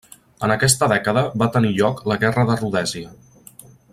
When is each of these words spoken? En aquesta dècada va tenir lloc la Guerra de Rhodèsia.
En 0.45 0.53
aquesta 0.53 0.87
dècada 0.93 1.23
va 1.43 1.49
tenir 1.57 1.73
lloc 1.81 2.03
la 2.13 2.19
Guerra 2.25 2.49
de 2.51 2.57
Rhodèsia. 2.63 3.15